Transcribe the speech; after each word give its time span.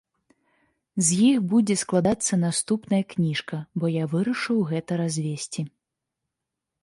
З 1.07 1.17
іх 1.25 1.37
будзе 1.51 1.75
складацца 1.81 2.33
наступная 2.45 3.01
кніжка, 3.13 3.57
бо 3.83 3.93
я 3.97 4.05
вырашыў 4.13 4.57
гэта 4.73 4.91
развесці. 5.03 5.61